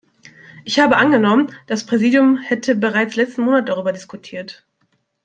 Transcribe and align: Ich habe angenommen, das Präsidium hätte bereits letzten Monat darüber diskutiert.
Ich 0.65 0.79
habe 0.79 0.97
angenommen, 0.97 1.53
das 1.67 1.85
Präsidium 1.85 2.37
hätte 2.39 2.73
bereits 2.73 3.15
letzten 3.17 3.43
Monat 3.43 3.69
darüber 3.69 3.91
diskutiert. 3.93 4.65